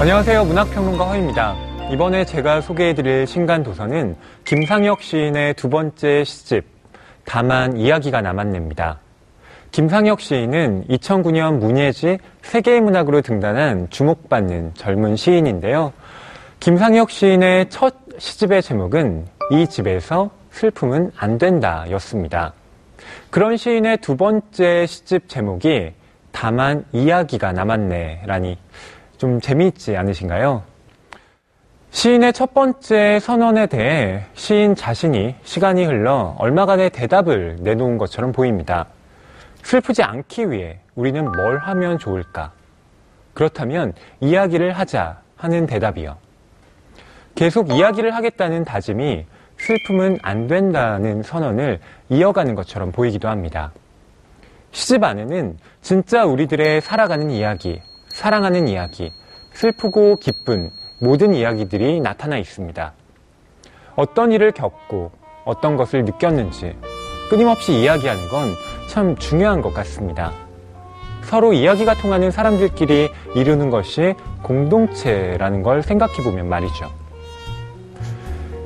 안녕하세요. 0.00 0.44
문학평론가 0.44 1.08
허입니다. 1.08 1.56
이번에 1.90 2.24
제가 2.24 2.60
소개해드릴 2.60 3.26
신간 3.26 3.64
도서는 3.64 4.14
김상혁 4.44 5.02
시인의 5.02 5.54
두 5.54 5.68
번째 5.68 6.22
시집, 6.22 6.64
다만 7.24 7.76
이야기가 7.76 8.20
남았네입니다. 8.20 9.00
김상혁 9.72 10.20
시인은 10.20 10.84
2009년 10.88 11.58
문예지 11.58 12.18
세계문학으로 12.42 13.22
등단한 13.22 13.90
주목받는 13.90 14.74
젊은 14.74 15.16
시인인데요. 15.16 15.92
김상혁 16.60 17.10
시인의 17.10 17.68
첫 17.68 17.96
시집의 18.18 18.62
제목은 18.62 19.26
이 19.50 19.66
집에서 19.66 20.30
슬픔은 20.52 21.10
안 21.16 21.38
된다 21.38 21.84
였습니다. 21.90 22.52
그런 23.30 23.56
시인의 23.56 23.96
두 23.98 24.16
번째 24.16 24.86
시집 24.86 25.28
제목이 25.28 25.92
다만 26.30 26.84
이야기가 26.92 27.52
남았네 27.52 28.22
라니 28.26 28.56
좀 29.18 29.40
재미있지 29.40 29.96
않으신가요? 29.96 30.62
시인의 31.90 32.32
첫 32.32 32.54
번째 32.54 33.18
선언에 33.18 33.66
대해 33.66 34.24
시인 34.34 34.76
자신이 34.76 35.34
시간이 35.42 35.84
흘러 35.84 36.36
얼마간의 36.38 36.90
대답을 36.90 37.56
내놓은 37.60 37.98
것처럼 37.98 38.30
보입니다. 38.30 38.86
슬프지 39.62 40.02
않기 40.04 40.50
위해 40.50 40.78
우리는 40.94 41.24
뭘 41.24 41.58
하면 41.58 41.98
좋을까? 41.98 42.52
그렇다면 43.34 43.92
이야기를 44.20 44.72
하자 44.72 45.20
하는 45.36 45.66
대답이요. 45.66 46.16
계속 47.34 47.72
이야기를 47.72 48.14
하겠다는 48.14 48.64
다짐이 48.64 49.26
슬픔은 49.58 50.18
안 50.22 50.46
된다는 50.46 51.22
선언을 51.22 51.80
이어가는 52.08 52.54
것처럼 52.54 52.92
보이기도 52.92 53.28
합니다. 53.28 53.72
시집 54.70 55.02
안에는 55.02 55.56
진짜 55.82 56.24
우리들의 56.24 56.80
살아가는 56.82 57.30
이야기, 57.30 57.80
사랑하는 58.18 58.66
이야기, 58.66 59.12
슬프고 59.52 60.16
기쁜 60.16 60.72
모든 60.98 61.34
이야기들이 61.34 62.00
나타나 62.00 62.36
있습니다. 62.36 62.92
어떤 63.94 64.32
일을 64.32 64.50
겪고 64.50 65.12
어떤 65.44 65.76
것을 65.76 66.04
느꼈는지 66.04 66.76
끊임없이 67.30 67.72
이야기하는 67.72 68.28
건 68.28 68.48
참 68.88 69.14
중요한 69.16 69.60
것 69.60 69.72
같습니다. 69.72 70.32
서로 71.22 71.52
이야기가 71.52 71.94
통하는 71.94 72.32
사람들끼리 72.32 73.10
이루는 73.36 73.70
것이 73.70 74.14
공동체라는 74.42 75.62
걸 75.62 75.84
생각해 75.84 76.24
보면 76.24 76.48
말이죠. 76.48 76.90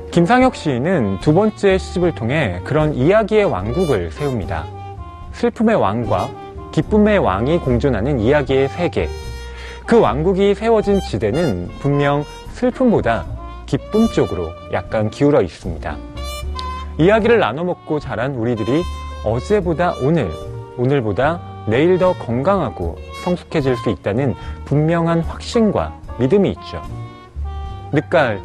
김상혁 0.09 0.55
시인은 0.55 1.19
두 1.19 1.33
번째 1.35 1.77
시집을 1.77 2.15
통해 2.15 2.59
그런 2.63 2.95
이야기의 2.95 3.43
왕국을 3.43 4.11
세웁니다. 4.11 4.65
슬픔의 5.33 5.75
왕과 5.75 6.29
기쁨의 6.71 7.19
왕이 7.19 7.59
공존하는 7.59 8.19
이야기의 8.19 8.69
세계. 8.69 9.09
그 9.85 9.99
왕국이 9.99 10.55
세워진 10.55 11.01
지대는 11.01 11.69
분명 11.79 12.23
슬픔보다 12.53 13.25
기쁨 13.65 14.07
쪽으로 14.07 14.49
약간 14.71 15.09
기울어 15.09 15.41
있습니다. 15.41 15.97
이야기를 16.99 17.39
나눠 17.39 17.63
먹고 17.63 17.99
자란 17.99 18.35
우리들이 18.35 18.83
어제보다 19.25 19.93
오늘, 20.01 20.31
오늘보다 20.77 21.41
내일 21.67 21.97
더 21.97 22.13
건강하고 22.13 22.97
성숙해질 23.23 23.75
수 23.77 23.89
있다는 23.89 24.35
분명한 24.65 25.21
확신과 25.21 25.99
믿음이 26.19 26.49
있죠. 26.51 26.81
늦갈 27.91 28.41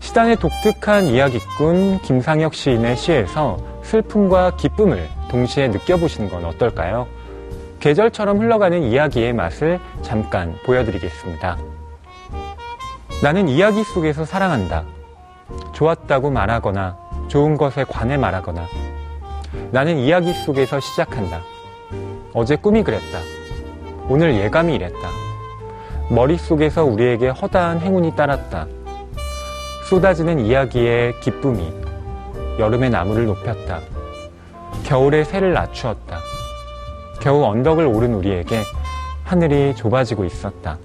시단의 0.00 0.36
독특한 0.36 1.04
이야기꾼 1.04 2.00
김상혁 2.00 2.54
시인의 2.54 2.96
시에서 2.96 3.58
슬픔과 3.82 4.56
기쁨을 4.56 5.08
동시에 5.30 5.68
느껴보시는 5.68 6.28
건 6.28 6.44
어떨까요? 6.44 7.06
계절처럼 7.82 8.38
흘러가는 8.38 8.80
이야기의 8.80 9.32
맛을 9.32 9.80
잠깐 10.02 10.56
보여드리겠습니다. 10.64 11.58
나는 13.24 13.48
이야기 13.48 13.82
속에서 13.82 14.24
사랑한다. 14.24 14.84
좋았다고 15.72 16.30
말하거나 16.30 16.96
좋은 17.26 17.56
것에 17.56 17.82
관해 17.82 18.16
말하거나 18.16 18.68
나는 19.72 19.98
이야기 19.98 20.32
속에서 20.32 20.78
시작한다. 20.78 21.40
어제 22.32 22.54
꿈이 22.54 22.84
그랬다. 22.84 23.18
오늘 24.08 24.36
예감이 24.36 24.76
이랬다. 24.76 25.08
머릿속에서 26.08 26.84
우리에게 26.84 27.30
허다한 27.30 27.80
행운이 27.80 28.14
따랐다. 28.14 28.68
쏟아지는 29.90 30.38
이야기의 30.38 31.18
기쁨이 31.18 31.74
여름의 32.60 32.90
나무를 32.90 33.26
높였다. 33.26 33.80
겨울의 34.84 35.24
새를 35.24 35.52
낮추었다. 35.52 36.31
겨우 37.22 37.44
언덕을 37.44 37.86
오른 37.86 38.14
우리에게 38.14 38.62
하늘이 39.22 39.76
좁아지고 39.76 40.24
있었다. 40.24 40.76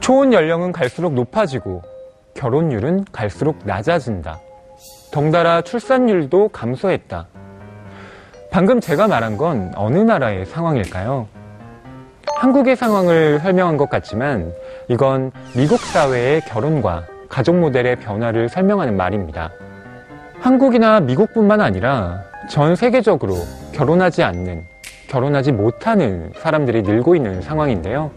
초혼 0.00 0.32
연령은 0.32 0.72
갈수록 0.72 1.14
높아지고 1.14 1.82
결혼율은 2.34 3.04
갈수록 3.12 3.58
낮아진다. 3.62 4.40
덩달아 5.12 5.62
출산율도 5.62 6.48
감소했다. 6.48 7.28
방금 8.50 8.80
제가 8.80 9.06
말한 9.06 9.36
건 9.36 9.72
어느 9.76 9.98
나라의 9.98 10.44
상황일까요? 10.46 11.28
한국의 12.34 12.74
상황을 12.74 13.38
설명한 13.38 13.76
것 13.76 13.88
같지만 13.88 14.52
이건 14.88 15.30
미국 15.54 15.78
사회의 15.78 16.40
결혼과 16.40 17.04
가족 17.28 17.56
모델의 17.56 18.00
변화를 18.00 18.48
설명하는 18.48 18.96
말입니다. 18.96 19.52
한국이나 20.46 21.00
미국뿐만 21.00 21.60
아니라 21.60 22.22
전 22.48 22.76
세계적으로 22.76 23.34
결혼하지 23.72 24.22
않는, 24.22 24.64
결혼하지 25.08 25.50
못하는 25.50 26.32
사람들이 26.36 26.82
늘고 26.82 27.16
있는 27.16 27.42
상황인데요. 27.42 28.12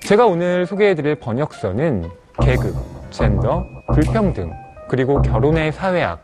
제가 0.00 0.26
오늘 0.26 0.66
소개해드릴 0.66 1.14
번역서는 1.14 2.10
계급, 2.42 2.74
젠더, 3.10 3.64
불평등, 3.94 4.52
그리고 4.90 5.22
결혼의 5.22 5.72
사회학, 5.72 6.20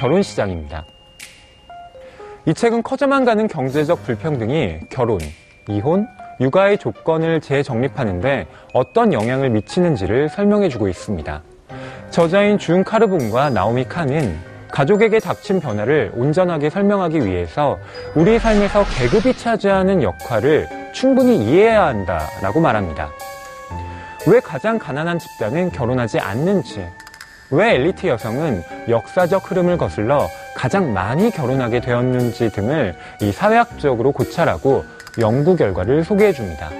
결혼시장입니다. 0.00 0.84
이 2.46 2.52
책은 2.52 2.82
커져만 2.82 3.24
가는 3.24 3.46
경제적 3.46 4.02
불평등이 4.02 4.80
결혼, 4.90 5.20
이혼, 5.68 6.08
육아의 6.40 6.78
조건을 6.78 7.40
재정립하는데 7.40 8.48
어떤 8.74 9.12
영향을 9.12 9.48
미치는지를 9.50 10.28
설명해주고 10.28 10.88
있습니다. 10.88 11.40
저자인 12.10 12.58
준 12.58 12.82
카르본과 12.82 13.50
나오미 13.50 13.84
칸은 13.84 14.51
가족에게 14.72 15.20
닥친 15.20 15.60
변화를 15.60 16.10
온전하게 16.14 16.70
설명하기 16.70 17.24
위해서 17.24 17.78
우리 18.14 18.38
삶에서 18.38 18.84
계급이 18.84 19.36
차지하는 19.36 20.02
역할을 20.02 20.66
충분히 20.92 21.36
이해해야 21.36 21.86
한다라고 21.86 22.60
말합니다. 22.60 23.10
왜 24.26 24.40
가장 24.40 24.78
가난한 24.78 25.18
집단은 25.18 25.70
결혼하지 25.70 26.18
않는지, 26.18 26.86
왜 27.50 27.74
엘리트 27.74 28.06
여성은 28.06 28.62
역사적 28.88 29.50
흐름을 29.50 29.76
거슬러 29.76 30.28
가장 30.54 30.92
많이 30.94 31.30
결혼하게 31.30 31.80
되었는지 31.80 32.50
등을 32.50 32.94
이 33.20 33.30
사회학적으로 33.30 34.12
고찰하고 34.12 34.84
연구 35.18 35.54
결과를 35.54 36.02
소개해 36.02 36.32
줍니다. 36.32 36.70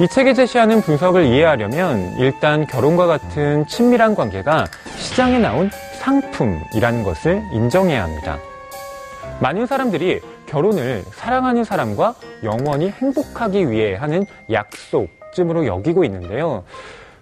이 0.00 0.08
책에 0.08 0.32
제시하는 0.32 0.80
분석을 0.80 1.26
이해하려면 1.26 2.14
일단 2.18 2.66
결혼과 2.66 3.06
같은 3.06 3.66
친밀한 3.66 4.14
관계가 4.14 4.64
시장에 4.96 5.38
나온 5.38 5.70
상품이라는 6.04 7.02
것을 7.02 7.42
인정해야 7.52 8.04
합니다. 8.04 8.38
많은 9.40 9.64
사람들이 9.66 10.20
결혼을 10.46 11.02
사랑하는 11.12 11.64
사람과 11.64 12.14
영원히 12.42 12.90
행복하기 12.90 13.70
위해 13.70 13.94
하는 13.94 14.24
약속쯤으로 14.52 15.66
여기고 15.66 16.04
있는데요. 16.04 16.62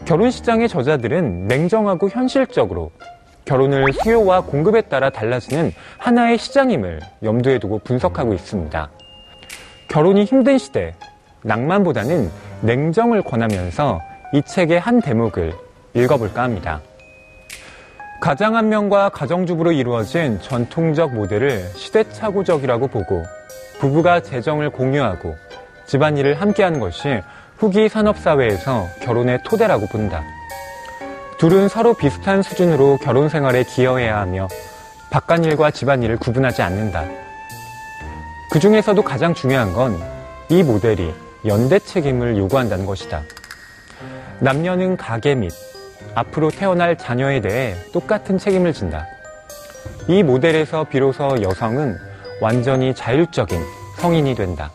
결혼 0.05 0.33
시장의 0.33 0.69
저자들은 0.69 1.47
냉정하고 1.47 2.09
현실적으로 2.09 2.91
결혼을 3.45 3.93
수요와 3.93 4.43
공급에 4.43 4.83
따라 4.83 5.11
달라지는 5.11 5.73
하나의 5.99 6.39
시장임을 6.39 7.01
염두에 7.23 7.61
두고 7.61 7.79
분석하고 7.79 8.35
있습니다. 8.35 8.91
결혼이 9.89 10.25
힘든 10.25 10.59
시대, 10.59 10.95
낭만보다는 11.43 12.31
냉정을 12.63 13.23
권하면서 13.23 14.01
이 14.35 14.43
책의 14.43 14.81
한 14.81 15.01
대목을 15.01 15.53
읽어볼까 15.95 16.43
합니다. 16.43 16.81
가장 18.23 18.55
한 18.55 18.69
명과 18.69 19.09
가정주부로 19.09 19.73
이루어진 19.73 20.41
전통적 20.41 21.13
모델을 21.13 21.69
시대착오적이라고 21.75 22.87
보고 22.87 23.25
부부가 23.81 24.21
재정을 24.21 24.71
공유하고 24.71 25.37
집안일을 25.87 26.41
함께하는 26.41 26.79
것이 26.79 27.21
후기 27.57 27.89
산업사회에서 27.89 28.87
결혼의 29.01 29.41
토대라고 29.45 29.89
본다. 29.89 30.23
둘은 31.39 31.67
서로 31.67 31.95
비슷한 31.95 32.43
수준으로 32.43 32.99
결혼 33.03 33.29
생활에 33.29 33.65
기여해야 33.65 34.21
하며 34.21 34.47
바깥일과 35.11 35.73
집안일을 35.73 36.19
구분하지 36.19 36.63
않는다. 36.63 37.05
그 38.53 38.61
중에서도 38.61 39.03
가장 39.03 39.35
중요한 39.35 39.73
건 39.73 40.01
이 40.49 40.63
모델이 40.63 41.15
연대 41.47 41.79
책임을 41.79 42.37
요구한다는 42.37 42.85
것이다. 42.85 43.23
남녀는 44.41 44.99
가계 44.99 45.35
및 45.35 45.51
앞으로 46.15 46.51
태어날 46.51 46.97
자녀에 46.97 47.41
대해 47.41 47.75
똑같은 47.93 48.39
책임을 48.39 48.73
진다. 48.73 49.07
이 50.09 50.23
모델에서 50.23 50.85
비로소 50.85 51.41
여성은 51.43 51.97
완전히 52.41 52.95
자율적인 52.95 53.61
성인이 53.97 54.35
된다. 54.35 54.71